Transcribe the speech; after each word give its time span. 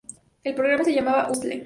El 0.43 0.55
programa 0.55 0.83
se 0.83 0.95
llamaba 0.95 1.29
'Hustle'. 1.29 1.59